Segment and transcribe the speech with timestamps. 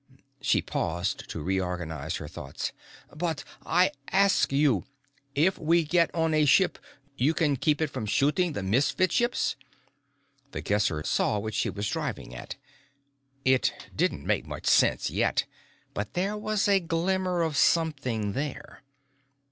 [0.41, 2.71] She paused to reorganize her thoughts.
[3.15, 4.85] "But I ask you:
[5.35, 6.79] if we get on a ship,
[7.17, 9.55] you can keep it from shooting the Misfit ships?"
[10.53, 12.55] The Guesser saw what she was driving at.
[13.45, 15.45] It didn't make much sense yet,
[15.93, 18.81] but there was a glimmer of something there.